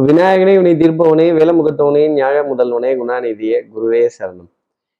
விநாயகனே 0.00 0.62
வினை 0.62 0.72
தீர்ப்பவனே 0.72 1.24
வேலமுகத்தவனே 1.38 2.04
ஞாழ 2.12 2.36
முதல்வனே 2.42 2.96
குணாநிதியே 2.96 3.68
குருவே 3.74 4.08
சரணம். 4.18 4.48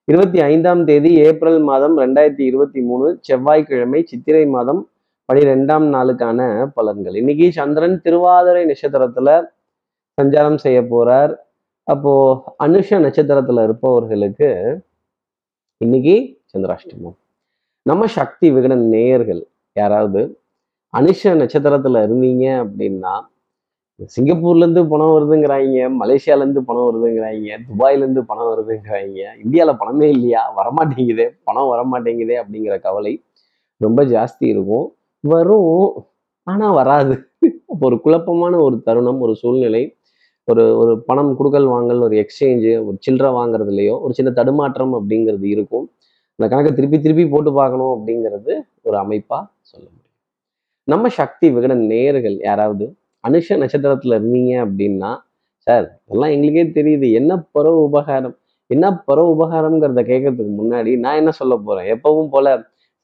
இருபத்தி 0.04 0.40
ஐந்தாம் 0.40 0.84
தேதி 0.84 1.14
ஏப்ரல் 1.14 1.60
மாதம் 1.60 1.98
ரெண்டாயிரத்தி 1.98 2.40
இருபத்தி 2.40 2.80
மூணு 2.80 3.18
செவ்வாய்க்கிழமை 3.20 4.02
சித்திரை 4.04 4.46
மாதம் 4.46 4.90
பனிரெண்டாம் 5.32 5.86
நாளுக்கான 5.88 6.70
பலன்கள். 6.76 7.16
இன்னைக்கு 7.16 7.52
சந்திரன் 7.52 8.00
திருவாதிரை 8.00 8.64
நட்சத்திரத்துல 8.64 9.44
சஞ்சாரம் 10.22 10.56
செய்ய 10.56 10.82
போறார். 10.82 11.36
அப்போ 11.84 12.42
அனுஷ 12.64 12.90
நட்சத்திரத்துல 12.90 13.62
இருப்பவர்களுக்கு 13.62 14.80
இன்னைக்கு 15.76 16.40
சந்திராஷ்டமம். 16.52 17.14
நம்ம 17.82 18.06
சக்தி 18.06 18.50
விகடன் 18.50 18.88
நேயர்கள் 18.88 19.46
யாராவது 19.72 20.40
அனுஷ 20.96 21.24
நட்சத்திரத்துல 21.24 22.06
இருந்தீங்க 22.06 22.64
அப்படின்னா 22.64 23.30
சிங்கப்பூர்ல 24.06 24.56
இருந்து 24.56 24.86
பணம் 24.86 25.12
வருதுங்கிறாங்க 25.14 25.88
மலேசியால 26.00 26.42
இருந்து 26.44 26.62
பணம் 26.64 26.86
வருதுங்கிறாங்க 26.88 27.58
துபாயில 27.68 27.96
இருந்து 27.96 28.24
பணம் 28.24 28.50
வருதுங்கிறாங்க. 28.52 29.20
இந்தியாவில் 29.44 29.76
பணமே 29.78 30.10
இல்லையா? 30.10 30.42
வரமாட்டேங்குதே. 30.56 31.28
பணம் 31.44 31.70
வரமாட்டேங்குதே 31.72 32.42
அப்படிங்கிற 32.42 32.80
கவலை 32.80 33.22
ரொம்ப 33.76 34.04
ஜாஸ்தி 34.04 34.38
இருக்கும். 34.38 34.94
வரும் 35.20 36.04
ஆனா 36.42 36.70
வராது. 36.70 37.14
அப்போ 37.66 37.86
ஒரு 37.86 38.00
குழப்பமான 38.00 38.58
ஒரு 38.58 38.82
தருணம் 38.82 39.20
ஒரு 39.20 39.36
சூழ்நிலை. 39.36 39.96
ஒரு 40.44 40.78
ஒரு 40.78 41.02
பணம் 41.02 41.38
குடுக்கல் 41.38 41.66
வாங்கல் 41.66 42.00
ஒரு 42.00 42.16
எக்ஸ்சேஞ்சு 42.16 42.84
ஒரு 42.84 42.96
சில்லறை 43.00 43.32
வாங்குறதுலையோ 43.32 44.00
ஒரு 44.00 44.14
சின்ன 44.14 44.30
தடுமாற்றம் 44.30 44.94
அப்படிங்கிறது 44.94 45.44
இருக்கும். 45.44 45.90
அந்த 46.38 46.56
கணக்கை 46.56 46.74
திருப்பி 46.74 47.00
திருப்பி 47.00 47.28
போட்டு 47.28 47.52
பார்க்கணும் 47.52 47.92
அப்படிங்கிறது 47.96 48.52
ஒரு 48.82 48.96
அமைப்பா 48.96 49.38
சொல்ல 49.60 49.86
முடியும். 49.86 50.10
நம்ம 50.84 51.08
சக்தி 51.08 51.50
விகடன் 51.50 51.86
நேயர்கள் 51.86 52.36
யாராவது 52.38 52.96
அனுஷ 53.24 53.56
நட்சத்திரத்துல 53.62 54.16
இருந்தீங்க 54.20 54.52
அப்படின்னா 54.66 55.10
சார் 55.66 55.86
இதெல்லாம் 56.06 56.32
எங்களுக்கே 56.34 56.64
தெரியுது. 56.78 57.08
என்ன 57.18 57.32
பரவ 57.54 57.76
உபகாரம்? 57.88 58.36
என்ன 58.70 58.86
பரவ 59.08 59.26
உபகாரம்ங்கிறத 59.34 60.02
கேட்கறதுக்கு 60.10 60.52
முன்னாடி 60.60 60.92
நான் 61.04 61.18
என்ன 61.20 61.32
சொல்ல 61.40 61.54
போறேன்? 61.66 61.88
எப்பவும் 61.94 62.32
போல 62.34 62.54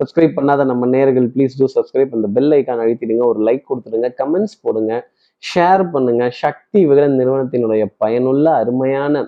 சப்ஸ்கிரைப் 0.00 0.34
பண்ணாத 0.38 0.64
நம்ம 0.70 0.86
நேர்கள் 0.94 1.28
ப்ளீஸ் 1.34 1.56
டூ 1.60 1.66
சப்ஸ்கிரைப் 1.76 2.12
அந்த 2.16 2.28
பெல் 2.36 2.52
ஐக்கான் 2.56 2.82
அழுத்திடுங்க. 2.84 3.24
ஒரு 3.32 3.40
லைக் 3.48 3.64
கொடுத்துடுங்க. 3.70 4.08
கமெண்ட்ஸ் 4.20 4.56
போடுங்க. 4.64 4.92
ஷேர் 5.42 5.82
பண்ணுங்க. 5.94 6.24
சக்தி 6.42 6.80
விகடன் 6.90 7.16
நிறுவனத்தினுடைய 7.20 7.84
பயனுள்ள 8.02 8.46
அருமையான 8.62 9.24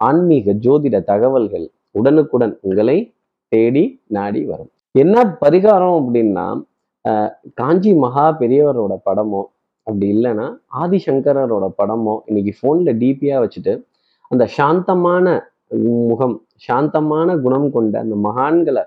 ஆன்மீக 0.00 0.54
ஜோதிட 0.64 0.96
தகவல்கள் 1.10 1.66
உடனுக்குடன் 2.00 2.54
உங்களை 2.66 2.98
தேடி 3.52 3.84
நாடி 4.16 4.40
வரும். 4.50 4.70
என்ன 4.94 5.16
பரிகாரம் 5.42 5.96
அப்படின்னா 6.00 6.46
காஞ்சி 7.60 7.92
மகா 8.04 8.26
பெரியவரோட 8.40 8.94
படமோ 9.08 9.42
அப்படி 9.86 10.06
இல்லைன்னா 10.14 10.46
ஆதிசங்கரோட 10.82 11.66
படமோ 11.80 12.14
இன்னைக்கு 12.26 12.52
ஃபோனில் 12.58 12.98
டிபியாக 12.98 13.42
வச்சுட்டு 13.44 13.72
அந்த 14.30 14.44
சாந்தமான 14.56 15.26
முகம் 16.08 16.36
சாந்தமான 16.56 17.28
குணம் 17.36 17.68
கொண்ட 17.70 17.94
அந்த 18.00 18.16
மகான்களை 18.28 18.82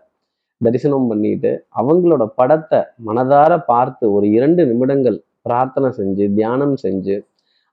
தரிசனம் 0.61 1.07
பண்ணிட்டு 1.07 1.51
அவங்களோட 1.75 2.23
படத்தை 2.35 2.79
மனதார 3.03 3.53
பார்த்து 3.65 4.05
ஒரு 4.11 4.25
இரண்டு 4.27 4.61
நிமிடங்கள் 4.65 5.17
பிரார்த்தனை 5.41 5.89
செஞ்சு 5.91 6.25
தியானம் 6.33 6.75
செஞ்சு 6.75 7.15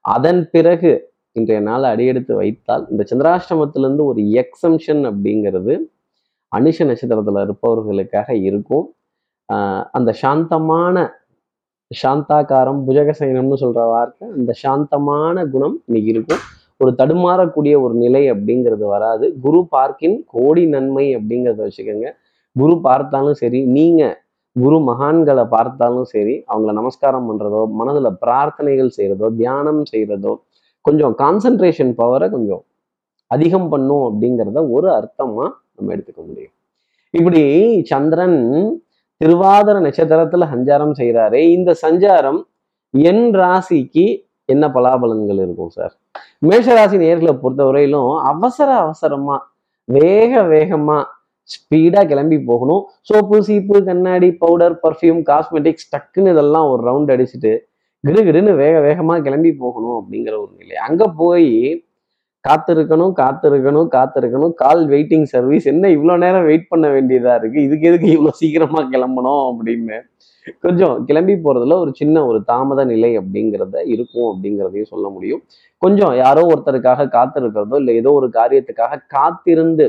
அதன் 0.05 0.41
பிறகு 0.49 0.91
இன்றைய 1.35 1.59
நாள் 1.61 1.83
அடியெடுத்து 1.83 2.33
வைத்தால் 2.35 2.83
இந்த 2.91 3.03
சந்திராஷ்டமத்திலேருந்து 3.11 4.03
ஒரு 4.05 4.21
எக்ஸம்ஷன் 4.41 5.01
அப்படிங்கிறது 5.09 5.73
அனுஷ 6.51 6.85
நட்சத்திரத்தில் 6.85 7.43
இருப்பவர்களுக்காக 7.43 8.29
இருக்கும். 8.49 8.85
அந்த 9.91 10.09
சாந்தமான 10.21 10.95
சாந்தாகாரம் 12.01 12.79
புஜகசைனம்னு 12.87 13.57
சொல்ற 13.63 13.81
வார்த்தை 13.93 14.25
அந்த 14.37 14.51
சாந்தமான 14.63 15.45
குணம் 15.53 15.77
இன்னைக்கு 15.87 16.09
இருக்கும். 16.15 16.41
ஒரு 16.81 16.91
தடுமாறக்கூடிய 16.99 17.73
ஒரு 17.85 17.95
நிலை 18.03 18.23
அப்படிங்கிறது 18.33 18.85
வராது. 18.95 19.25
குரு 19.45 19.59
பார்க்கின் 19.75 20.17
கோடி 20.33 20.63
நன்மை 20.73 21.05
அப்படிங்கிறத 21.17 21.61
வச்சுக்கோங்க. 21.67 22.09
குரு 22.55 22.75
பார்த்தாலும் 22.87 23.37
சரி 23.41 23.59
நீங்க 23.77 24.01
குரு 24.55 24.77
மகான்களை 24.89 25.43
பார்த்தாலும் 25.53 26.07
சரி 26.13 26.35
அவங்கள 26.51 26.73
நமஸ்காரம் 26.79 27.27
பண்றதோ 27.29 27.61
மனதுல 27.79 28.09
பிரார்த்தனைகள் 28.23 28.95
செய்யறதோ 28.97 29.27
தியானம் 29.39 29.83
செய்யறதோ 29.93 30.33
கொஞ்சம் 30.85 31.13
கான்சன்ட்ரேஷன் 31.21 31.93
பவரை 32.01 32.27
கொஞ்சம் 32.35 32.63
அதிகம் 33.31 33.69
பண்ணும் 33.71 34.03
அப்படிங்கிறத 34.09 34.61
ஒரு 34.75 34.87
அர்த்தமா 34.99 35.45
நம்ம 35.75 35.93
எடுத்துக்க 35.95 36.21
முடியும். 36.27 36.53
இப்படி 37.13 37.41
சந்திரன் 37.91 38.37
திருவாதிர 39.21 39.75
நட்சத்திரத்துல 39.87 40.47
சஞ்சாரம் 40.53 40.93
செய்கிறாரே 40.99 41.41
இந்த 41.57 41.71
சஞ்சாரம் 41.81 42.39
என் 42.93 43.25
ராசிக்கு 43.33 44.05
என்ன 44.45 44.67
பலாபலன்கள் 44.67 45.39
இருக்கும் 45.45 45.69
சார்? 45.69 45.93
மேஷராசி 46.47 46.97
நேர்களை 47.03 47.33
பொறுத்தவரையிலும் 47.43 48.21
அவசர 48.31 48.69
அவசரமா 48.75 49.35
வேக 49.85 50.41
வேகமா 50.43 50.97
ஸ்பீடா 51.49 52.01
கிளம்பி 52.07 52.37
போகணும். 52.39 52.83
சோப்பு 53.01 53.43
சீப்பு 53.43 53.83
கண்ணாடி 53.83 54.31
பவுடர் 54.31 54.75
பர்ஃப்யூம் 54.83 55.21
காஸ்மெட்டிக்ஸ் 55.29 55.89
டக்குன்னு 55.93 56.33
இதெல்லாம் 56.35 56.67
ஒரு 56.69 56.81
ரவுண்ட் 56.89 57.13
அடிச்சுட்டு 57.15 57.53
கிடுகிடுன்னு 58.03 58.53
வேக 58.55 58.75
வேகமா 58.79 59.15
கிளம்பி 59.21 59.51
போகணும் 59.53 59.97
அப்படிங்கிற 59.99 60.35
ஒரு 60.43 60.51
நிலை. 60.57 60.75
அங்க 60.87 61.03
போய் 61.21 61.49
காத்திருக்கணும் 62.47 63.13
காத்திருக்கணும் 63.19 63.89
காத்திருக்கணும். 63.97 64.53
கால் 64.63 64.81
வெயிட்டிங் 64.93 65.27
சர்வீஸ் 65.33 65.65
என்ன 65.73 65.89
இவ்வளோ 65.95 66.15
நேரம் 66.23 66.47
வெயிட் 66.49 66.71
பண்ண 66.71 66.87
வேண்டியதா 66.95 67.33
இருக்கு? 67.39 67.59
இதுக்கு 67.67 67.87
எதுக்கு 67.91 68.09
இவ்வளோ 68.15 68.33
சீக்கிரமா 68.41 68.81
கிளம்பணும் 68.93 69.43
அப்படின்னு 69.49 69.97
கொஞ்சம் 70.65 70.95
கிளம்பி 71.05 71.35
போறதுல 71.43 71.75
ஒரு 71.83 71.91
சின்ன 71.99 72.23
ஒரு 72.29 72.39
தாமத 72.51 72.81
நிலை 72.85 73.11
அப்படிங்கிறத 73.19 73.75
இருக்கும் 73.93 74.29
அப்படிங்கிறதையும் 74.31 74.91
சொல்ல 74.93 75.07
முடியும். 75.09 75.41
கொஞ்சம் 75.81 76.13
யாரோ 76.23 76.41
ஒருத்தருக்காக 76.51 77.07
காத்திருக்கிறதோ 77.17 77.77
இல்லை 77.81 77.93
ஏதோ 78.01 78.11
ஒரு 78.11 78.29
காரியத்துக்காக 78.39 78.99
காத்திருந்து 79.07 79.85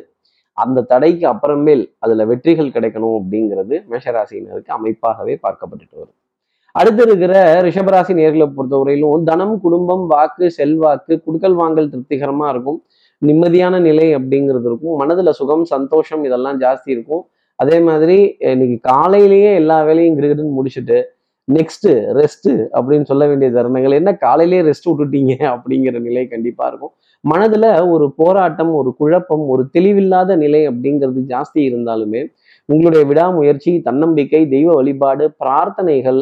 அந்த 0.58 0.84
தடைக்கு 0.92 1.24
அப்புறமேல் 1.32 1.84
அதுல 1.98 2.24
வெற்றிகள் 2.32 2.74
கிடைக்கணும் 2.76 3.16
அப்படிங்கிறது 3.20 3.76
மேஷராசினருக்கு 3.92 4.72
அமைப்பாகவே 4.78 5.34
பார்க்கப்பட்டுட்டு 5.46 5.96
வரும். 6.00 6.16
அடுத்து 6.80 7.02
இருக்கிற 7.06 7.34
ரிஷபராசி 7.66 8.12
நேர்களை 8.20 8.46
பொறுத்தவரையிலும் 8.54 9.26
தனம் 9.28 9.54
குடும்பம் 9.64 10.04
வாக்கு 10.12 10.46
செல்வாக்கு 10.56 11.14
குடுக்கல் 11.26 11.56
வாங்கல் 11.60 11.90
திருப்திகரமா 11.92 12.46
இருக்கும். 12.54 12.78
நிம்மதியான 13.22 13.80
நிலை 13.88 14.06
அப்படிங்கிறது 14.16 14.66
இருக்கும். 14.70 14.96
மனதுல 15.02 15.32
சுகம் 15.40 15.64
சந்தோஷம் 15.74 16.24
இதெல்லாம் 16.28 16.58
ஜாஸ்தி 16.64 16.90
இருக்கும். 16.96 17.22
அதே 17.58 17.78
மாதிரி 17.88 18.16
இன்னைக்கு 18.52 18.78
காலையிலேயே 18.92 19.50
எல்லா 19.60 19.78
வேலையும் 19.88 20.16
கிடுகிடுன்னு 20.18 20.56
முடிச்சுட்டு 20.58 20.98
நெக்ஸ்ட் 21.48 21.88
ரெஸ்ட் 22.18 22.50
அப்படின்னு 22.76 23.06
சொல்ல 23.10 23.24
வேண்டிய 23.30 23.48
தருணங்கள். 23.56 23.96
என்ன 24.00 24.10
காலையிலேயே 24.26 24.62
ரெஸ்ட் 24.68 24.88
விட்டுட்டீங்க 24.90 25.34
அப்படிங்கிற 25.54 25.98
நிலை 26.08 26.26
கண்டிப்பா 26.34 26.66
இருக்கும். 26.70 26.92
மனதுல 27.24 27.66
ஒரு 27.94 28.06
போராட்டம் 28.20 28.72
ஒரு 28.80 28.90
குழப்பம் 29.00 29.44
ஒரு 29.52 29.62
தெளிவில்லாத 29.76 30.36
நிலை 30.44 30.62
அப்படிங்கிறது 30.70 31.20
ஜாஸ்தி 31.32 31.60
இருந்தாலுமே 31.70 32.22
உங்களுடைய 32.68 33.02
விடாமுயற்சி 33.10 33.72
தன்னம்பிக்கை 33.88 34.42
தெய்வ 34.54 34.70
வழிபாடு 34.80 35.24
பிரார்த்தனைகள் 35.42 36.20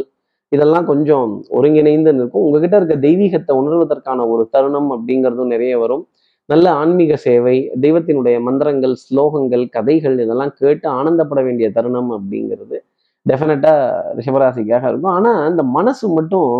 இதெல்லாம் 0.53 0.87
கொஞ்சம் 0.91 1.29
ஒருங்கிணைந்து 1.59 2.11
இருக்கும் 2.21 2.45
உங்ககிட்ட 2.47 2.77
இருக்க 2.81 2.97
தெய்வீகத்தை 3.07 3.53
உணர்வதற்கான 3.61 4.27
ஒரு 4.33 4.43
தருணம் 4.55 4.91
அப்படிங்கிறதும் 4.95 5.53
நிறைய 5.55 5.75
வரும். 5.83 6.05
நல்ல 6.49 6.67
ஆன்மீக 6.81 7.17
சேவை 7.27 7.57
தெய்வத்தினுடைய 7.85 8.37
மந்திரங்கள் 8.47 8.95
ஸ்லோகங்கள் 9.05 9.65
கதைகள் 9.77 10.17
இதெல்லாம் 10.25 10.55
கேட்டு 10.61 10.87
ஆனந்தப்பட 10.99 11.41
வேண்டிய 11.49 11.69
தருணம் 11.77 12.11
அப்படிங்கிறது 12.17 12.79
டெஃபினட்டா 13.27 13.73
ரிஷபராசிக்காக 14.19 14.85
இருக்கும். 14.91 15.15
ஆனா 15.19 15.33
இந்த 15.51 15.65
மனசு 15.77 16.07
மட்டும் 16.19 16.51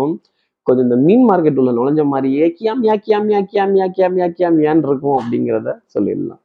கொஞ்சம் 0.67 0.85
இந்த 0.87 0.97
மீன் 1.07 1.25
மார்க்கெட் 1.29 1.59
உள்ள 1.61 1.71
நுழைஞ்ச 1.79 2.03
மாதிரி 2.13 2.29
கியாம் 2.59 2.83
யா 2.87 2.93
யாக்கியாம் 2.93 3.27
யாக்கியாம் 3.35 3.73
கியாம் 3.97 4.17
யா 4.21 4.27
கியாம் 4.37 4.59
யா 4.65 4.73
இருக்கும் 4.87 5.17
அப்படிங்கிறத 5.19 5.71
சொல்லிடலாம். 5.95 6.41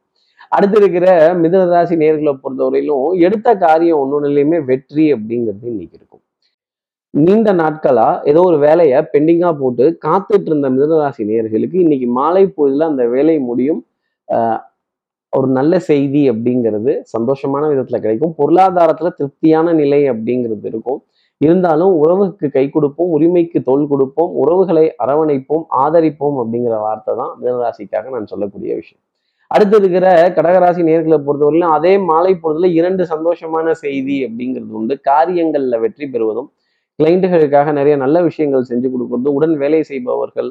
அடுத்து 0.55 0.77
இருக்கிற 0.81 1.07
மிதுன 1.41 1.65
ராசி 1.73 1.95
நேர்களை 2.03 2.33
பொறுத்தவரையிலும் 2.43 3.07
எடுத்த 3.27 3.49
காரியம் 3.65 4.01
ஒன்னொன்னுலையுமே 4.03 4.59
வெற்றி 4.71 5.05
அப்படிங்கிறது 5.15 5.67
இன்னைக்கு 5.73 5.97
இருக்கும். 5.99 6.18
நீண்ட 7.13 7.53
நாட்களா 7.53 8.21
ஏதோ 8.23 8.41
ஒரு 8.41 8.57
வேலையை 8.57 8.99
பெண்டிங்கா 9.13 9.57
போட்டு 9.57 9.97
காத்துட்டு 10.05 10.45
இருந்த 10.45 10.69
மிதனராசி 10.69 11.23
நேர்களுக்கு 11.25 11.77
இன்னைக்கு 11.79 12.07
மாலை 12.07 12.43
பொழுதுல 12.57 12.87
அந்த 12.91 13.07
வேலை 13.07 13.39
முடியும். 13.39 13.79
ஆஹ் 14.27 14.59
ஒரு 15.33 15.47
நல்ல 15.47 15.79
செய்தி 15.79 16.21
அப்படிங்கிறது 16.31 16.91
சந்தோஷமான 17.17 17.63
விதத்துல 17.73 17.97
கிடைக்கும். 17.99 18.35
பொருளாதாரத்துல 18.37 19.09
திருப்தியான 19.09 19.73
நிலை 19.73 20.01
அப்படிங்கிறது 20.09 20.65
இருக்கும். 20.65 20.99
இருந்தாலும் 21.41 21.93
உறவுக்கு 21.93 22.49
கை 22.49 22.69
கொடுப்போம் 22.69 23.09
உரிமைக்கு 23.09 23.59
தோல் 23.63 23.87
கொடுப்போம் 23.87 24.31
உறவுகளை 24.33 24.85
அரவணைப்போம் 25.03 25.65
ஆதரிப்போம் 25.83 26.37
அப்படிங்கிற 26.43 26.77
வார்த்தை 26.79 27.15
தான் 27.15 27.33
மிதனராசிக்காக 27.41 28.09
நான் 28.09 28.25
சொல்லக்கூடிய 28.25 28.71
விஷயம். 28.75 29.01
அடுத்து 29.51 29.77
இருக்கிற 29.77 30.07
கடகராசி 30.37 30.81
நேர்களை 30.89 31.17
பொறுத்தவரையிலும் 31.27 31.75
அதே 31.77 31.97
மாலை 31.97 32.33
பொழுதுல 32.43 32.67
இரண்டு 32.71 33.03
சந்தோஷமான 33.05 33.71
செய்தி 33.83 34.17
அப்படிங்கிறது 34.25 34.73
உண்டு. 34.81 34.95
காரியங்கள்ல 35.03 35.79
வெற்றி 35.79 36.07
பெறுவதும் 36.07 36.49
கிளைண்ட்டுகளுக்காக 36.99 37.71
நிறைய 37.79 37.95
நல்ல 38.03 38.17
விஷயங்கள் 38.29 38.69
செஞ்சு 38.69 38.87
கொடுக்கறதும் 38.93 39.35
உடன் 39.37 39.55
வேலை 39.61 39.81
செய்பவர்கள் 39.91 40.49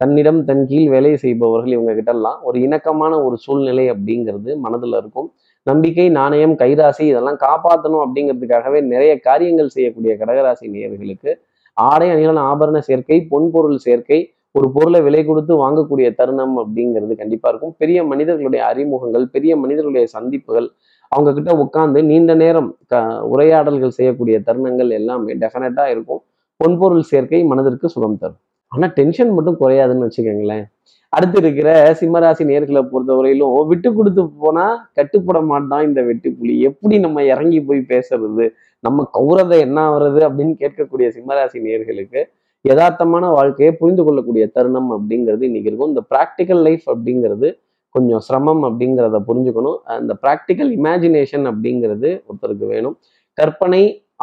தன்னிடம் 0.00 0.40
தன் 0.48 0.62
கீழ் 0.70 0.88
வேலை 0.94 1.10
செய்பவர்கள் 1.24 1.74
இவங்க 1.74 1.92
கிட்டலாம். 1.98 2.38
ஒரு 2.48 2.56
இணக்கமான 2.66 3.12
ஒரு 3.26 3.36
சூழ்நிலை 3.44 3.84
அப்படிங்கிறது 3.92 4.50
மனதுல 4.64 4.98
இருக்கும். 5.02 5.28
நம்பிக்கை 5.66 6.06
நாணயம் 6.18 6.54
கைராசி 6.62 7.04
இதெல்லாம் 7.10 7.38
காப்பாற்றணும் 7.44 8.02
அப்படிங்கிறதுக்காகவே 8.04 8.80
நிறைய 8.92 9.12
காரியங்கள் 9.28 9.74
செய்யக்கூடிய 9.76 10.14
கடகராசி 10.22 10.66
நேயர்களுக்கு 10.74 11.30
ஆடை 11.76 12.08
அணிகலன் 12.14 12.46
ஆபரண 12.50 12.78
சேர்க்கை 12.88 13.18
பொன்பொருள் 13.30 13.78
சேர்க்கை 13.86 14.18
ஒரு 14.58 14.66
பொருளை 14.74 14.98
விலை 15.06 15.22
கொடுத்து 15.24 15.52
வாங்கக்கூடிய 15.62 16.08
தருணம் 16.18 16.56
அப்படிங்கிறது 16.62 17.14
கண்டிப்பா 17.22 17.48
இருக்கும். 17.52 17.74
பெரிய 17.82 17.98
மனிதர்களுடைய 18.10 18.62
அறிமுகங்கள் 18.72 19.24
பெரிய 19.36 19.52
மனிதர்களுடைய 19.62 20.06
சந்திப்புகள் 20.16 20.68
அவங்க 21.14 21.30
கிட்ட 21.36 21.52
உட்காந்து 21.64 21.98
நீண்ட 22.10 22.32
நேரம் 22.42 22.70
க 22.92 23.02
உரையாடல்கள் 23.32 23.96
செய்யக்கூடிய 23.98 24.36
தருணங்கள் 24.46 24.90
எல்லாமே 24.98 25.34
டெஃபினட்டாக 25.42 25.94
இருக்கும். 25.94 26.22
பொன்பொருள் 26.60 27.08
சேர்க்கை 27.10 27.40
மனதிற்கு 27.50 27.86
சுகம் 27.94 28.20
தரும். 28.22 28.40
ஆனால் 28.72 28.92
டென்ஷன் 28.98 29.32
மட்டும் 29.36 29.58
குறையாதுன்னு 29.62 30.06
வச்சுக்கோங்களேன். 30.06 30.64
அடுத்து 31.12 31.38
இருக்கிற 31.42 31.70
சிம்மராசி 32.00 32.44
நேர்களை 32.50 32.80
பொறுத்தவரையிலும் 32.92 33.68
விட்டு 33.72 33.88
கொடுத்து 33.96 34.22
போனா 34.42 34.64
கட்டுப்பட 34.98 35.40
மாட்டான் 35.50 35.84
இந்த 35.88 36.00
வெட்டுப்புலி 36.08 36.54
எப்படி 36.68 36.96
நம்ம 37.04 37.24
இறங்கி 37.32 37.60
போய் 37.68 37.82
பேசுறது? 37.92 38.46
நம்ம 38.84 39.04
கௌரதை 39.18 39.58
என்ன 39.66 39.78
ஆகுறது 39.88 40.20
அப்படின்னு 40.28 40.54
கேட்கக்கூடிய 40.62 41.08
சிம்மராசி 41.16 41.60
நேர்களுக்கு 41.66 42.22
யதார்த்தமான 42.64 43.24
வாழ்க்கையை 43.36 43.72
புரிந்து 43.80 44.02
கொள்ளக்கூடிய 44.04 44.44
தருணம் 44.56 44.90
அப்படிங்கிறது 44.96 45.42
இன்னைக்கு 45.48 45.70
இருக்கும். 45.70 45.92
இந்த 45.92 46.02
ப்ராக்டிக்கல் 46.12 46.62
லைஃப் 46.66 46.86
அப்படிங்கிறது 46.92 47.48
கொஞ்சம் 47.94 48.22
சிரமம் 48.26 48.62
அப்படிங்கிறத 48.68 49.18
புரிஞ்சுக்கணும். 49.28 49.78
அந்த 49.98 50.12
ப்ராக்டிக்கல் 50.22 50.70
இமேஜினேஷன் 50.78 51.44
அப்படிங்கிறது 51.50 52.08
ஒருத்தருக்கு 52.28 52.68
வேணும். 52.74 52.96
கற்பனை 53.38 53.82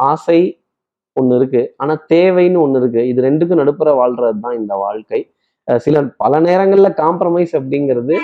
ஆசை 0.09 0.39
ஒன்று 1.17 1.37
இருக்குது 1.39 1.69
ஆனால் 1.81 2.01
தேவைன்னு 2.13 2.59
ஒன்று 2.65 2.79
இருக்குது 2.81 3.07
இது 3.11 3.21
ரெண்டுக்கும் 3.27 3.61
நடுப்புற 3.61 3.89
வாழ்கிறது 4.01 4.39
தான் 4.45 4.57
இந்த 4.61 4.73
வாழ்க்கை. 4.85 5.19
சில 5.85 6.01
பல 6.23 6.33
நேரங்களில் 6.47 6.97
காம்ப்ரமைஸ் 7.03 7.53
அப்படிங்கிறது 7.59 8.15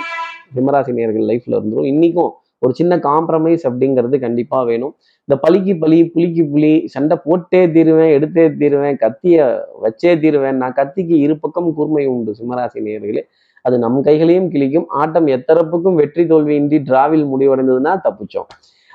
சிம்மராசி 0.56 0.92
நேர்கள் 0.98 1.26
லைஃப்ல 1.30 1.56
இருந்துடும் 1.56 1.88
இன்றைக்கும் 1.92 2.30
ஒரு 2.64 2.72
சின்ன 2.78 2.92
காம்ப்ரமைஸ் 3.08 3.64
அப்படிங்கிறது 3.68 4.16
கண்டிப்பாக 4.24 4.62
வேணும். 4.70 4.92
இந்த 5.28 5.34
பலிக்கு 5.42 5.74
பலி 5.82 5.98
புலிக்கு 6.14 6.44
புலி 6.52 6.70
சண்டை 6.94 7.16
போட்டே 7.26 7.60
தீருவேன் 7.74 8.12
எடுத்தே 8.16 8.44
தீருவேன் 8.60 8.96
கத்திய 9.02 9.44
வச்சே 9.84 10.12
தீருவேன் 10.22 10.58
நான் 10.62 10.76
கத்திக்கு 10.80 11.16
இரு 11.24 11.34
பக்கம் 11.44 11.68
கூர்மை 11.78 12.04
உண்டு 12.14 12.32
சிம்மராசி 12.38 12.80
நேர்களே 12.88 13.22
அது 13.68 13.76
நம் 13.84 14.00
கைகளையும் 14.08 14.50
கிழிக்கும். 14.54 14.88
ஆட்டம் 15.02 15.28
எத்தரப்புக்கும் 15.36 15.98
வெற்றி 16.02 16.24
தோல்வியின்றி 16.32 16.78
டிராவில் 16.90 17.24
முடிவடைந்ததுன்னா 17.32 17.94
தப்பிச்சோம். 18.06 18.48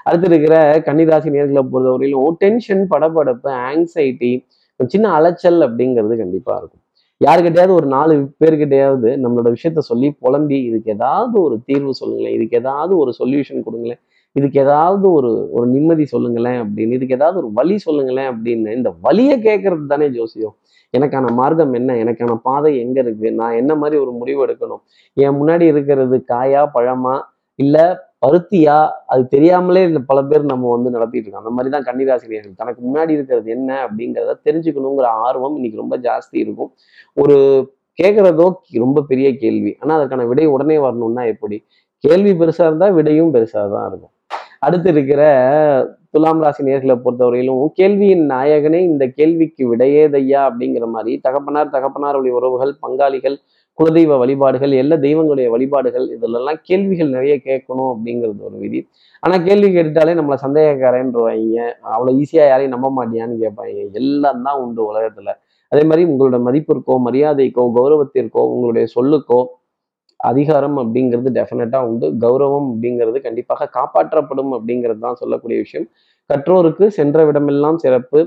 அடுத்து 0.06 0.28
இருக்கிற 0.30 0.56
கன்னிராசி 0.88 1.30
நேர்களை 1.36 1.62
பொறுத்தவரையிலும் 1.74 2.38
டென்ஷன் 2.44 2.86
படப்படப்பு 2.94 3.52
ஆங்ஸைட்டி 3.68 4.32
ஒரு 4.80 4.88
சின்ன 4.94 5.08
அலைச்சல் 5.18 5.60
அப்படிங்கிறது 5.68 6.16
கண்டிப்பா 6.24 6.54
இருக்கும். 6.62 6.82
யாருக்கிட்டையாவது 7.22 7.74
ஒரு 7.80 7.88
நாலு 7.96 8.14
பேர்கிட்டயாவது 8.42 9.10
நம்மளோட 9.24 9.50
விஷயத்த 9.56 9.82
சொல்லி 9.90 10.08
புலம்பி 10.24 10.58
இதுக்கு 10.70 10.90
ஏதாவது 10.96 11.36
ஒரு 11.46 11.56
தீர்வு 11.68 11.94
சொல்லுங்களேன் 12.00 12.36
இதுக்கு 12.38 12.58
ஏதாவது 12.62 12.94
ஒரு 13.04 13.12
சொல்யூஷன் 13.20 13.62
கொடுங்களேன் 13.68 14.02
இதுக்கு 14.36 14.60
ஏதாவது 14.66 15.06
ஒரு 15.18 15.32
ஒரு 15.58 15.66
நிம்மதி 15.76 16.06
சொல்லுங்களேன் 16.14 16.60
அப்படின்னு 16.64 16.98
இதுக்கு 17.00 17.18
ஏதாவது 17.20 17.38
ஒரு 17.42 17.50
வழி 17.60 17.76
சொல்லுங்களேன் 17.88 18.30
அப்படின்னு 18.32 18.72
இந்த 18.80 18.92
வழியை 19.06 19.36
கேட்கறது 19.48 19.86
தானே 19.94 20.08
ஜோசியம். 20.18 20.56
எனக்கான 20.94 21.32
மார்க்கம் 21.32 21.74
என்ன? 21.74 21.92
எனக்கான 22.04 22.34
பாதை 22.48 22.72
எங்க 22.80 22.98
இருக்கு? 23.00 23.28
நான் 23.32 23.60
என்ன 23.62 23.76
மாதிரி 23.76 23.98
ஒரு 24.02 24.12
முடிவு 24.12 24.40
எடுக்கணும்? 24.46 24.82
என் 25.18 25.38
முன்னாடி 25.40 25.66
இருக்கிறது 25.74 26.18
காயா 26.32 26.64
பழமா? 26.76 27.16
இல்ல 27.60 27.78
பருத்தியா? 28.26 28.76
அது 29.06 29.24
தெரியாமலே 29.28 29.82
இந்த 29.84 30.00
பல 30.10 30.20
பேர் 30.24 30.44
நம்ம 30.52 30.70
வந்து 30.72 30.90
நடத்திட்டு 30.90 31.26
இருக்கோம் 31.26 31.44
அந்த 31.44 31.54
மாதிரி 31.56 31.72
தான் 31.76 31.88
கன்னிராசினியர்கள். 31.90 32.56
தனக்கு 32.56 32.82
முன்னாடி 32.88 33.12
இருக்கிறது 33.18 33.50
என்ன 33.52 33.70
அப்படிங்கிறத 33.86 34.36
தெரிஞ்சுக்கணுங்கிற 34.48 35.08
ஆர்வம் 35.28 35.56
இன்னைக்கு 35.56 35.82
ரொம்ப 35.84 35.98
ஜாஸ்தி 35.98 36.38
இருக்கும். 36.46 36.72
ஒரு 37.18 37.38
கேட்குறதோ 38.00 38.46
ரொம்ப 38.84 39.02
பெரிய 39.02 39.28
கேள்வி. 39.38 39.72
ஆனா 39.80 39.98
அதுக்கான 40.00 40.28
விடை 40.28 40.46
உடனே 40.46 40.78
வரணும்னா 40.78 41.24
எப்படி? 41.34 41.58
கேள்வி 42.04 42.32
பெருசா 42.32 42.64
இருந்தா 42.70 42.88
விடையும் 42.90 43.34
பெருசா 43.36 43.62
தான் 43.76 43.86
இருக்கும். 43.90 44.14
அடுத்து 44.60 44.90
இருக்கிற 44.90 45.22
துலாம் 46.14 46.42
ராசி 46.44 46.64
நேர்களை 46.68 46.96
பொறுத்தவரையிலும் 47.04 47.62
கேள்வியின் 47.80 48.26
நாயகனே 48.32 48.80
இந்த 48.90 49.04
கேள்விக்கு 49.20 49.64
விடையேதையா 49.72 50.42
அப்படிங்கிற 50.50 50.86
மாதிரி 50.96 51.14
தகப்பனார் 51.26 51.74
தகப்பனாருடைய 51.76 52.34
உறவுகள் 52.40 52.74
பங்காளிகள் 52.84 53.38
குலதெய்வ 53.78 54.18
வழிபாடுகள் 54.22 54.74
எல்லா 54.82 54.96
தெய்வங்களுடைய 55.06 55.48
வழிபாடுகள் 55.54 56.06
இதிலெல்லாம் 56.16 56.60
கேள்விகள் 56.68 57.14
நிறைய 57.16 57.36
கேட்கணும் 57.48 57.90
அப்படிங்கிறது 57.94 58.42
ஒரு 58.50 58.58
விதி. 58.64 58.80
ஆனால் 59.24 59.44
கேள்வி 59.48 59.70
கேட்டுட்டாலே 59.76 60.14
நம்மளை 60.20 60.38
சந்தேகக்காரன்றவாங்க. 60.46 61.58
அவ்வளோ 61.96 62.14
ஈஸியாக 62.22 62.48
யாரையும் 62.52 62.76
நம்ப 62.76 62.90
மாட்டியான்னு 62.98 63.38
கேட்பாங்க. 63.44 63.84
எல்லாம் 64.02 64.44
தான் 64.48 64.60
உண்டு 64.66 64.82
உலகத்தில். 64.92 65.34
அதே 65.72 65.84
மாதிரி 65.90 66.04
உங்களோட 66.12 66.38
மதிப்பிற்கோ 66.48 66.96
மரியாதைக்கோ 67.08 67.64
கௌரவத்திற்கோ 67.78 68.42
உங்களுடைய 68.54 68.88
சொல்லுக்கோ 68.98 69.40
அதிகாரம் 70.32 70.78
அப்படிங்கிறது 70.82 71.30
டெஃபினட்டாக 71.38 71.90
உண்டு. 71.90 72.08
கௌரவம் 72.24 72.68
அப்படிங்கிறது 72.72 73.20
கண்டிப்பாக 73.28 73.70
காப்பாற்றப்படும் 73.78 74.52
அப்படிங்கிறது 74.58 75.02
தான் 75.08 75.20
சொல்லக்கூடிய 75.22 75.58
விஷயம். 75.66 75.88
கற்றோருக்கு 76.30 76.88
சென்ற 77.00 77.26
விடமெல்லாம் 77.30 77.80
சிறப்பு. 77.84 78.22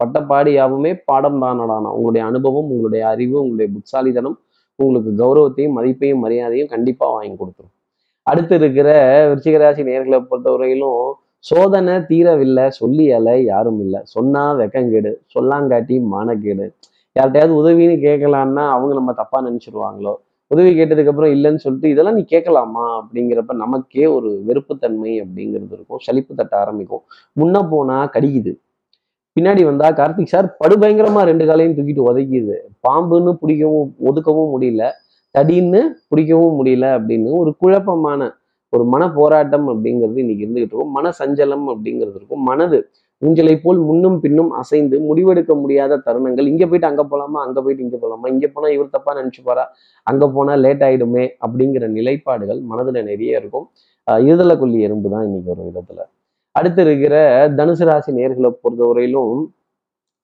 பட்டப்பாடி 0.00 0.50
யாவுமே 0.52 0.90
பாடம் 1.08 1.38
தானடானா 1.42 1.90
உங்களுடைய 1.96 2.24
அனுபவம் 2.30 2.68
உங்களுடைய 2.72 3.02
அறிவு 3.12 3.36
உங்களுடைய 3.42 3.68
புத்தாலிதனம் 3.76 4.36
உங்களுக்கு 4.78 5.10
கௌரவத்தையும் 5.22 5.74
மதிப்பையும் 5.78 6.22
மரியாதையும் 6.24 6.70
கண்டிப்பாக 6.74 7.12
வாங்கி 7.14 7.36
கொடுத்துரும். 7.40 7.74
அடுத்து 8.26 8.54
இருக்கிற 8.54 8.88
விருச்சிகராசி 9.30 9.82
நேர்களை 9.88 10.18
பொறுத்தவரையிலும் 10.30 11.00
சோதனை 11.48 11.94
தீரவில்லை 12.10 12.66
சொல்லி 12.80 13.06
அலை 13.12 13.36
யாரும் 13.44 13.80
இல்லை. 13.84 14.00
சொன்னா 14.14 14.42
வெக்கங்கேடு 14.60 15.10
சொல்லாங்காட்டி 15.34 15.96
மானக்கேடு. 16.14 16.66
யார்கிட்டயாவது 17.16 17.54
உதவின்னு 17.60 17.96
கேட்கலான்னா 18.06 18.64
அவங்க 18.74 18.92
நம்ம 18.98 19.12
தப்பா 19.12 19.38
நினைச்சிருவாங்களோ? 19.48 20.14
உதவி 20.52 20.70
கேட்டதுக்கு 20.78 21.06
அப்புறம் 21.06 21.32
இல்லைன்னு 21.32 21.62
சொல்லிட்டு 21.64 21.88
இதெல்லாம் 21.88 22.14
நீ 22.14 22.24
கேட்கலாமா? 22.24 22.84
அப்படிங்கிறப்ப 23.02 23.54
நமக்கே 23.54 24.06
ஒரு 24.06 24.30
வெறுப்புத்தன்மை 24.46 25.12
அப்படிங்கிறது 25.22 25.72
இருக்கும். 25.76 26.00
சலிப்பு 26.00 26.34
தட்ட 26.34 26.56
ஆரம்பிக்கும். 26.56 27.02
முன்ன 27.40 27.68
போனா 27.70 28.10
கடிக்குது. 28.12 28.52
பின்னாடி 29.36 29.62
வந்தா 29.64 29.88
கார்த்திக் 29.90 30.32
சார் 30.32 30.56
படுபயங்கரமா 30.64 31.22
ரெண்டு 31.24 31.46
காலையும் 31.46 31.76
தூக்கிட்டு 31.76 32.06
உதைக்குது. 32.08 32.56
பாம்புன்னு 32.88 33.32
பிடிக்கவும் 33.32 33.94
ஒதுக்கவும் 33.98 34.50
முடியல. 34.54 34.90
தடின்னு 35.38 35.80
பிடிக்கவும் 36.08 36.56
முடியல 36.58 36.86
அப்படின்னு 36.96 37.30
ஒரு 37.30 37.56
குழப்பமான 37.56 38.30
ஒரு 38.72 38.84
மன 38.84 39.02
போராட்டம் 39.12 39.66
அப்படிங்கிறது 39.68 40.18
இன்னைக்கு 40.18 40.46
இருந்துகிட்டு 40.46 40.66
இருக்கும். 40.66 40.90
மன 40.90 41.12
சஞ்சலம் 41.18 41.66
அப்படிங்கிறது 41.72 42.14
இருக்கும். 42.14 42.42
மனது 42.42 42.78
ஊஞ்சலை 43.22 43.54
போல் 43.64 43.80
முன்னும் 43.88 44.16
பின்னும் 44.22 44.50
அசைந்து 44.60 44.96
முடிவெடுக்க 45.08 45.52
முடியாத 45.62 45.98
தருணங்கள். 46.06 46.46
இங்க 46.52 46.64
போயிட்டு 46.70 46.88
அங்க 46.90 47.02
போகலாமா 47.10 47.40
அங்க 47.46 47.58
போயிட்டு 47.64 47.84
இங்க 47.86 47.98
போகலாமா 48.02 48.26
இங்க 48.34 48.46
போனா 48.54 48.68
இவர் 48.76 48.94
தப்பா 48.96 49.12
நினச்சிப்பாரா? 49.20 49.64
அங்க 50.06 50.24
போனா 50.36 50.54
லேட் 50.64 50.84
ஆயிடுமே 50.88 51.24
அப்படிங்கிற 51.44 51.86
நிலைப்பாடுகள் 51.96 52.60
மனதுல 52.72 53.02
நிறைய 53.10 53.40
இருக்கும். 53.42 53.66
இருதலை 54.28 54.54
கொல்லி 54.62 54.78
எறும்பு 54.86 55.08
தான் 55.14 55.24
இன்னைக்கு 55.28 55.52
ஒரு 55.54 55.62
விதத்துல. 55.68 56.00
அடுத்து 56.54 56.80
இருக்கிற 56.86 57.16
தனுசு 57.58 57.84
ராசி 57.88 58.10
நேர்களை 58.18 58.50
பொறுத்தவரையிலும் 58.62 59.34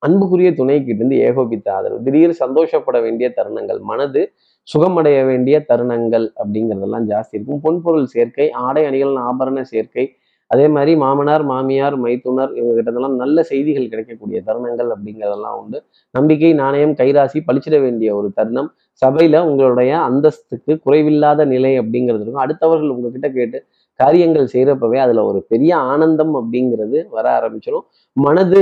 அன்புக்குரிய 0.03 0.51
துணைக்கிட்ட 0.59 1.01
இருந்து 1.01 1.17
ஏகோபித்த 1.29 1.69
ஆதரவு. 1.77 2.03
திடீர் 2.07 2.41
சந்தோஷப்பட 2.43 2.97
வேண்டிய 3.07 3.29
தருணங்கள் 3.39 3.81
மனது 3.91 4.21
சுகமடைய 4.69 5.19
வேண்டிய 5.31 5.57
தருணங்கள் 5.71 6.27
அப்படிங்கிறதெல்லாம் 6.41 7.07
ஜாஸ்தி 7.13 7.35
இருக்கும். 7.37 7.61
பொன்பொருள் 7.65 8.09
சேர்க்கை 8.15 8.47
ஆடை 8.67 8.83
அணிகள் 8.89 9.15
ஆபரண 9.29 9.61
சேர்க்கை 9.73 10.05
அதே 10.51 10.67
மாதிரி 10.75 10.93
மாமனார் 11.03 11.45
மாமியார் 11.53 11.97
மைத்துனர் 12.05 12.53
இவங்க 12.59 12.75
கிட்டதெல்லாம் 12.79 13.17
நல்ல 13.23 13.43
செய்திகள் 13.51 13.91
கிடைக்கக்கூடிய 13.93 14.39
தருணங்கள் 14.49 14.91
அப்படிங்கிறதெல்லாம் 14.95 15.57
உண்டு. 15.63 15.79
நம்பிக்கை 16.15 16.53
நாணயம் 16.63 16.95
கைராசி 17.01 17.41
பழிச்சிட 17.49 17.77
வேண்டிய 17.87 18.11
ஒரு 18.19 18.31
தருணம். 18.39 18.71
சபையில 19.03 19.43
உங்களுடைய 19.49 19.91
அந்தஸ்துக்கு 20.09 20.73
குறைவில்லாத 20.87 21.45
நிலை 21.55 21.73
அப்படிங்கிறது 21.83 22.25
இருக்கும். 22.25 22.45
அடுத்தவர்கள் 22.47 22.95
உங்ககிட்ட 22.95 23.29
கேட்டு 23.37 23.59
காரியங்கள் 24.01 24.51
செய்யறப்பவே 24.53 24.99
அதுல 25.05 25.21
ஒரு 25.31 25.39
பெரிய 25.53 25.73
ஆனந்தம் 25.93 26.35
அப்படிங்கிறது 26.41 26.99
வர 27.17 27.27
ஆரம்பிச்சிடும் 27.39 27.87
மனது 28.17 28.61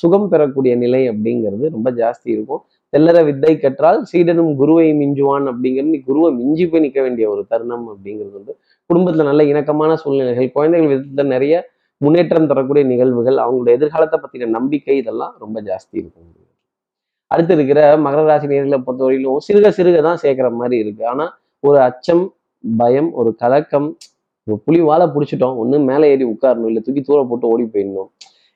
சுகம் 0.00 0.28
பெறக்கூடிய 0.32 0.72
நிலை 0.84 1.02
அப்படிங்கிறது 1.12 1.64
ரொம்ப 1.76 1.88
ஜாஸ்தி 2.00 2.28
இருக்கும். 2.36 2.62
தெல்லற 2.92 3.18
வித்தை 3.26 3.52
கற்றால் 3.58 4.00
சீடனும் 4.10 4.50
குருவை 4.60 4.88
மிஞ்சுவான் 5.00 5.46
அப்படிங்கிறது 5.50 5.98
குருவை 6.08 6.30
மிஞ்சி 6.40 6.64
போய் 6.72 6.84
நிற்க 6.84 7.00
வேண்டிய 7.06 7.26
ஒரு 7.34 7.42
தருணம் 7.52 7.86
அப்படிங்கிறது 7.92 8.34
வந்து 8.38 8.54
குடும்பத்துல 8.90 9.24
நல்ல 9.30 9.42
இணக்கமான 9.42 9.92
சூழ்நிலைகள் 10.02 10.54
குழந்தைகள் 10.56 10.90
விதத்துல 10.92 11.26
நிறைய 11.34 11.54
முன்னேற்றம் 12.00 12.48
தரக்கூடிய 12.50 12.84
நிகழ்வுகள் 12.92 13.38
அவங்களுடைய 13.44 13.78
எதிர்காலத்தை 13.78 14.16
பத்தின 14.22 14.48
நம்பிக்கை 14.56 14.96
இதெல்லாம் 15.02 15.34
ரொம்ப 15.38 15.56
ஜாஸ்தி 15.68 15.94
இருக்கும். 16.00 16.30
அடுத்து 17.30 17.54
இருக்கிற 17.54 17.80
மகர 18.06 18.22
ராசி 18.24 18.46
நேர்களை 18.46 18.78
பொறுத்தவரையிலும் 18.86 19.42
சிறுக 19.46 19.68
சிறுக 19.76 19.98
தான் 20.02 20.18
சேர்க்குற 20.22 20.48
மாதிரி 20.60 20.76
இருக்கு. 20.78 21.06
ஆனா 21.06 21.26
ஒரு 21.60 21.78
அச்சம் 21.88 22.24
பயம் 22.78 23.10
ஒரு 23.20 23.30
கலக்கம் 23.42 23.88
ஒரு 24.46 24.56
புலி 24.64 24.80
வாழை 24.80 25.06
பிடிச்சிட்டோம் 25.14 25.58
ஒண்ணு 25.62 25.76
மேலே 25.90 26.06
ஏறி 26.12 26.24
உட்காரணும் 26.24 26.68
இல்லை 26.70 26.82
தூக்கி 26.82 27.02
தூர 27.02 27.18
போட்டு 27.30 27.46
ஓடி 27.48 27.64
போயிடணும். 27.64 28.10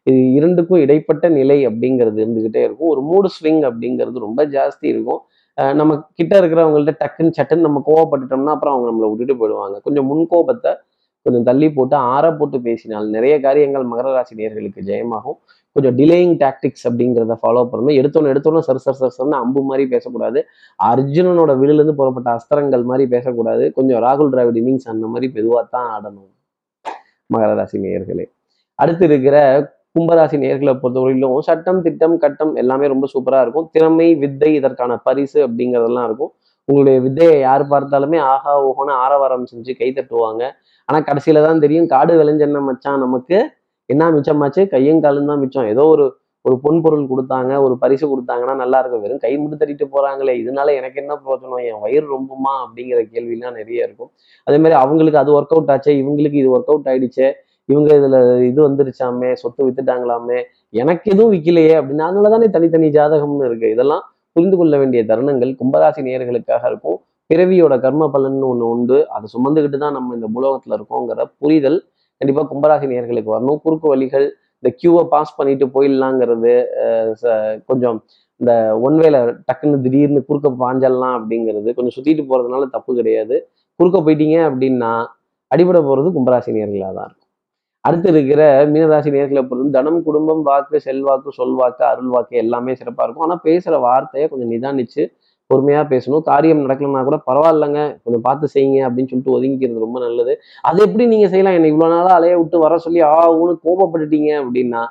இது 0.07 0.19
இரண்டுக்கும் 0.33 0.81
இடைப்பட்ட 0.85 1.29
நிலை 1.29 1.59
அப்படிங்கிறது 1.69 2.19
இருந்துகிட்டே 2.25 2.61
இருக்கும். 2.67 2.91
ஒரு 2.95 3.03
மூடு 3.11 3.29
ஸ்விங் 3.37 3.63
அப்படிங்கிறது 3.69 4.27
ரொம்ப 4.27 4.41
ஜாஸ்தி 4.57 4.87
இருக்கும். 4.93 5.21
நம்ம 5.59 5.93
கிட்ட 6.19 6.33
இருக்கிறவங்கள்ட்ட 6.41 6.93
டக்குன்னு 7.03 7.37
சட்டுன்னு 7.39 7.67
நம்ம 7.67 7.83
கோவப்பட்டுட்டோம்னா 7.87 8.55
அப்புறம் 8.57 8.75
அவங்க 8.75 8.89
நம்மளை 8.91 9.09
விட்டுட்டு 9.11 9.37
போயிடுவாங்க. 9.41 9.77
கொஞ்சம் 9.87 10.09
முன்கோபத்தை 10.11 10.73
கொஞ்சம் 11.27 11.47
தள்ளி 11.49 11.69
போட்டு 11.77 11.97
ஆற 12.15 12.27
போட்டு 12.39 12.59
பேசினால் 12.67 13.07
நிறைய 13.15 13.41
காரியங்கள் 13.41 13.85
மகர 13.93 14.13
ராசி 14.17 14.35
நேர்களுக்கு 14.41 14.81
ஜெயமாகும். 14.91 15.39
கொஞ்சம் 15.77 15.97
டிலேயிங் 16.01 16.35
டாக்டிக்ஸ் 16.43 16.85
அப்படிங்கிறத 16.89 17.35
ஃபாலோ 17.43 17.63
பண்ணணும். 17.71 17.97
எடுத்தோன்னு 18.01 18.31
எடுத்தோன்னு 18.33 18.63
சர் 18.69 18.83
சர் 18.85 18.99
சர் 19.01 19.15
சர்னு 19.17 19.37
அம்பு 19.37 19.63
மாதிரி 19.71 19.85
பேசக்கூடாது. 19.95 20.41
அர்ஜுனனோட 20.91 21.55
விழுலேருந்து 21.63 21.97
புறப்பட்ட 22.01 22.31
அஸ்திரங்கள் 22.37 22.85
மாதிரி 22.91 23.07
பேசக்கூடாது. 23.15 23.73
கொஞ்சம் 23.73 24.01
ராகுல் 24.07 24.31
டிராவிட் 24.35 24.61
இன்னிங்ஸ் 24.63 24.89
அந்த 24.95 25.07
மாதிரி 25.07 25.33
மெதுவாக 25.37 25.65
தான் 25.77 25.89
ஆடணும். 25.97 26.31
மகர 27.35 27.51
ராசி 27.55 27.79
நேயர்களே. 27.79 28.27
அடுத்து 28.75 29.05
இருக்கிற 29.05 29.37
கும்பராசி 29.97 30.37
நேர்களை 30.43 30.73
பொறுத்தவரையிலும் 30.81 31.37
சட்டம் 31.49 31.79
திட்டம் 31.85 32.17
கட்டம் 32.25 32.53
எல்லாமே 32.63 32.87
ரொம்ப 32.93 33.07
சூப்பராக 33.13 33.45
இருக்கும். 33.45 33.69
திறமை 33.75 34.09
வித்தை 34.23 34.51
இதற்கான 34.59 34.97
பரிசு 35.07 35.39
அப்படிங்கிறதெல்லாம் 35.47 36.07
இருக்கும். 36.09 36.33
உங்களுடைய 36.69 36.99
வித்தையை 37.05 37.37
யார் 37.47 37.65
பார்த்தாலுமே 37.73 38.19
ஆஹா 38.33 38.53
ஓஹோன்னு 38.69 38.95
ஆரவாரம் 39.05 39.47
செஞ்சு 39.53 39.73
கை 39.81 39.89
தட்டுவாங்க. 39.99 40.43
ஆனால் 40.89 41.07
கடைசியில 41.09 41.43
தான் 41.47 41.63
தெரியும் 41.65 41.89
காடு 41.95 42.13
விளைஞ்சென்ன 42.21 42.63
மச்சான் 42.69 43.03
நமக்கு 43.05 43.39
என்ன 43.89 44.11
மிச்சமாச்சு? 44.17 44.63
கையும் 44.75 45.03
காலும் 45.05 45.31
தான் 45.31 45.43
மிச்சம். 45.45 45.69
ஏதோ 45.73 45.85
ஒரு 45.95 46.07
ஒரு 46.45 46.57
பொன் 46.65 46.81
பொருள் 46.83 47.09
கொடுத்தாங்க 47.11 47.53
ஒரு 47.67 47.75
பரிசு 47.83 48.05
கொடுத்தாங்கன்னா 48.11 48.55
நல்லா 48.63 48.79
இருக்கும். 48.83 49.03
வெறும் 49.05 49.23
கை 49.25 49.31
முட்டு 49.39 49.57
தட்டிட்டு 49.61 49.87
போறாங்களே 49.95 50.35
இதனால 50.43 50.75
எனக்கு 50.81 50.99
என்ன 51.03 51.13
பிரயோஜனம்? 51.23 51.63
என் 51.71 51.81
வயிறு 51.85 52.07
ரொம்பமா? 52.17 52.53
அப்படிங்கிற 52.65 53.01
கேள்விலாம் 53.15 53.57
நிறைய 53.61 53.87
இருக்கும். 53.87 54.11
அதே 54.47 54.59
மாதிரி 54.65 54.77
அவங்களுக்கு 54.83 55.21
அது 55.23 55.33
ஒர்க் 55.39 55.55
அவுட் 55.57 55.73
ஆச்சு 55.75 55.93
இவங்களுக்கு 56.03 56.39
இது 56.43 56.51
ஒர்க் 56.57 56.71
அவுட் 56.73 56.89
ஆயிடுச்சு 56.93 57.27
இவங்க 57.69 57.95
இதுல 57.95 58.17
இது 58.47 58.69
வந்துருச்சாமே 58.69 59.33
சொத்து 59.33 59.67
வித்துட்டாங்களாமே 59.67 60.39
எனக்கு 60.73 61.11
எதுவும் 61.11 61.33
விற்கலையே 61.33 61.75
அப்படின்னு 61.81 62.01
அதனால 62.01 62.29
தானே 62.29 62.49
தனித்தனி 62.49 62.89
ஜாதகம்னு 62.89 63.45
இருக்கு. 63.45 63.71
இதெல்லாம் 63.71 64.03
புரிந்து 64.37 64.57
கொள்ள 64.57 64.79
வேண்டிய 64.79 65.05
தருணங்கள் 65.05 65.57
கும்பராசி 65.61 66.01
நேர்களுக்காக 66.03 66.67
இருக்கும். 66.67 66.99
பிறவியோட 67.31 67.81
கர்ம 67.81 68.11
பலன்னு 68.13 68.47
ஒன்று 68.47 68.69
உண்டு. 68.69 69.09
அதை 69.09 69.29
சுமந்துக்கிட்டு 69.35 69.77
தான் 69.77 69.93
நம்ம 69.93 70.15
இந்த 70.15 70.29
உலகத்துல 70.35 70.77
இருக்கோங்கிற 70.79 71.25
புரிதல் 71.39 71.79
கண்டிப்பா 72.21 72.49
கும்பராசி 72.53 72.87
நேயர்களுக்கு 72.87 73.31
வரணும். 73.37 73.61
குறுக்கு 73.63 73.89
வழிகள் 73.89 74.27
இந்த 74.63 74.77
கியூவை 74.79 75.09
பாஸ் 75.09 75.37
பண்ணிட்டு 75.37 75.67
போயிடலாங்கிறது 75.67 76.53
அஹ் 76.85 77.13
ச- 77.23 77.63
கொஞ்சம் 77.67 77.99
இந்த 78.41 78.53
ஒன்வேல 78.85 79.17
டக்குன்னு 79.49 79.83
திடீர்னு 79.83 80.25
குறுக்க 80.25 80.49
பாஞ்சல்லாம் 80.63 81.15
அப்படிங்கிறது 81.19 81.75
கொஞ்சம் 81.75 81.95
சுத்திட்டு 81.97 82.25
போறதுனால 82.29 82.71
தப்பு 82.71 82.95
கிடையாது. 82.95 83.37
குறுக்க 83.81 84.01
போயிட்டீங்க 84.01 84.39
அப்படின்னா 84.49 84.93
அடிபட 85.51 85.79
போறது 85.83 86.09
கும்பராசி 86.17 86.51
நேர்களாக 86.53 86.95
தான் 86.95 87.09
இருக்கும். 87.09 87.26
அடுத்து 87.87 88.09
இருக்கிற 88.15 88.43
மீனராசி 88.73 89.11
நேர்களை 89.17 89.43
பொறுத்து 89.49 89.77
தனம் 89.79 90.01
குடும்பம் 90.09 90.43
வாக்கு 90.49 90.79
செல்வாக்கு 90.87 91.31
சொல்வாக்கு 91.41 91.83
அருள் 91.91 92.13
வாக்கு 92.15 92.35
எல்லாமே 92.45 92.73
சிறப்பாக 92.81 93.07
இருக்கும். 93.07 93.27
ஆனால் 93.27 93.43
பேசுகிற 93.49 93.79
வார்த்தையை 93.87 94.27
கொஞ்சம் 94.33 94.53
நிதானிச்சு 94.55 95.05
பொறுமையாக 95.51 95.85
பேசணும். 95.93 96.23
காரியம் 96.31 96.63
நடக்கலன்னா 96.65 97.03
கூட 97.09 97.19
பரவாயில்லைங்க 97.29 97.81
கொஞ்சம் 98.05 98.25
பார்த்து 98.29 98.47
செய்யுங்க 98.55 98.79
அப்படின்னு 98.87 99.11
சொல்லிட்டு 99.11 99.35
ஒதுங்கிக்கிறது 99.37 99.85
ரொம்ப 99.87 99.99
நல்லது. 100.07 100.33
அது 100.69 100.79
எப்படி 100.87 101.05
நீங்கள் 101.13 101.33
செய்யலாம்? 101.35 101.57
என்னை 101.59 101.69
இவ்வளோ 101.73 101.91
நாளாக 101.95 102.17
அலைய 102.19 102.37
விட்டு 102.41 102.59
வர 102.67 102.79
சொல்லி 102.87 103.03
ஆ 103.11 103.17
ஊனு 103.41 103.53
கோபப்பட்டுட்டீங்க 103.67 104.31
அப்படின்னா 104.43 104.83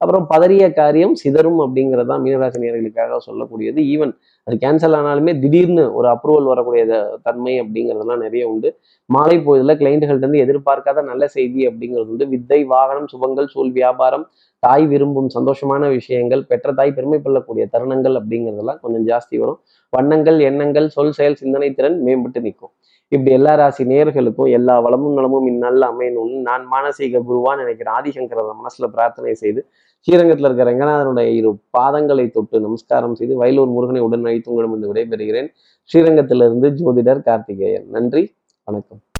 அப்புறம் 0.00 0.24
பதறிய 0.32 0.64
காரியம் 0.78 1.14
சிதறும் 1.20 1.60
அப்படிங்கிறது 1.64 2.08
தான் 2.10 2.22
மீனராசி 2.24 2.58
நேர்களுக்காக 2.62 3.18
சொல்லக்கூடியது. 3.26 3.78
ஈவன் 3.92 4.12
அது 4.46 4.56
கேன்சல் 4.64 4.96
ஆனாலுமே 4.98 5.32
திடீர்னு 5.42 5.84
ஒரு 5.98 6.08
அப்ரூவல் 6.14 6.48
வரக்கூடிய 6.52 6.82
தன்மை 7.26 7.54
அப்படிங்கிறதுலாம் 7.62 8.22
நிறைய 8.26 8.44
உண்டு. 8.52 8.70
மாலை 9.10 9.36
பொழுதுல 9.46 9.74
கிளைண்ட்டுகள்ட்ட 9.80 10.26
இருந்து 10.26 10.42
எதிர்பார்க்காத 10.46 11.04
நல்ல 11.10 11.26
செய்தி 11.36 11.60
அப்படிங்கிறது 11.70 12.12
உண்டு. 12.14 12.26
வித்தை 12.34 12.60
வாகனம் 12.74 13.08
சுபங்கள் 13.12 13.52
சூழ் 13.54 13.72
வியாபாரம் 13.80 14.26
தாய் 14.62 14.86
விரும்பும் 14.92 15.30
சந்தோஷமான 15.36 15.88
விஷயங்கள் 15.98 16.42
பெற்ற 16.50 16.68
தாய் 16.80 16.94
பெருமை 16.98 17.18
கொள்ளக்கூடிய 17.24 17.64
தருணங்கள் 17.74 18.16
அப்படிங்கிறதெல்லாம் 18.20 18.80
கொஞ்சம் 18.84 19.06
ஜாஸ்தி 19.10 19.36
வரும். 19.42 19.58
வண்ணங்கள் 19.92 20.38
எண்ணங்கள் 20.50 20.86
சொல் 20.96 21.16
செயல் 21.18 21.40
சிந்தனை 21.42 21.68
திறன் 21.78 21.98
மேம்பட்டு 22.06 22.40
நிற்கும். 22.46 22.72
இப்படி 23.08 23.30
எல்லா 23.30 23.54
ராசி 23.54 23.84
நேர்களுக்கும் 23.84 24.50
எல்லா 24.50 24.80
வளமும் 24.80 25.14
நலமும் 25.14 25.46
இந்நாளில் 25.46 25.82
அமையணும்னு 25.82 26.40
நான் 26.40 26.68
மானசீக 26.72 27.20
குருவான்னு 27.28 27.56
நினைக்கிறேன். 27.56 27.94
ஆதிசங்கர 27.94 28.54
மனசுல 28.62 28.86
பிரார்த்தனை 28.86 29.34
செய்து 29.34 29.66
ஸ்ரீரங்கத்தில் 30.00 30.46
இருக்கிற 30.46 30.70
ரங்கநாதனுடைய 30.70 31.26
இரு 31.26 31.58
பாதங்களை 31.78 32.30
தொட்டு 32.30 32.60
நமஸ்காரம் 32.60 33.14
செய்து 33.14 33.42
வயலூர் 33.42 33.68
முருகனை 33.68 34.00
உடன் 34.00 34.24
அழைத்து 34.24 34.52
உங்களிடம் 34.52 34.94
விடைபெறுகிறேன். 34.94 35.48
ஸ்ரீரங்கத்திலிருந்து 35.94 36.70
ஜோதிடர் 36.70 37.22
கார்த்திகேயன். 37.22 37.86
நன்றி 37.88 38.34
வணக்கம். 38.64 39.04